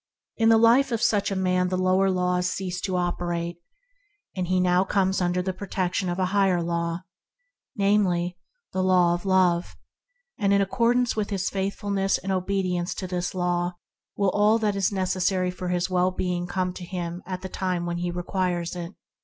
In 0.35 0.49
the 0.49 0.57
life 0.57 0.91
of 0.91 0.99
such 0.99 1.29
a 1.29 1.35
man 1.35 1.67
the 1.69 1.77
lower 1.77 2.09
laws 2.09 2.49
cease 2.49 2.81
to 2.81 2.95
operate, 2.97 3.59
and 4.35 4.47
he 4.47 4.59
now 4.59 4.83
comes 4.83 5.21
under 5.21 5.43
the 5.43 5.53
protection 5.53 6.09
of 6.09 6.17
a 6.17 6.25
higher 6.33 6.59
Law— 6.63 7.03
namely, 7.75 8.39
the 8.73 8.81
Law 8.81 9.13
of 9.13 9.25
Love; 9.27 9.75
and 10.39 10.53
in 10.53 10.59
accordance 10.59 11.15
with 11.15 11.29
his 11.29 11.51
faithfulness 11.51 12.17
and 12.17 12.31
obedience 12.31 12.95
to 12.95 13.05
this 13.05 13.35
Law 13.35 13.73
will 14.17 14.31
all 14.31 14.57
that 14.57 14.75
is 14.75 14.91
necessary 14.91 15.51
for 15.51 15.67
his 15.67 15.87
well 15.87 16.09
being 16.09 16.47
come 16.47 16.73
to 16.73 16.83
him 16.83 17.21
at 17.27 17.43
the 17.43 17.47
time 17.47 17.87
he 17.97 18.09
requires 18.09 18.75
it. 18.75 18.95